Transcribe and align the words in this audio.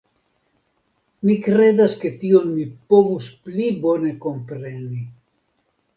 Mi 1.27 1.35
kredas 1.47 1.93
ke 2.03 2.11
tion 2.23 2.49
mi 2.55 2.65
povus 2.95 3.27
pli 3.45 3.69
bone 3.85 4.15
kompreni. 4.25 5.07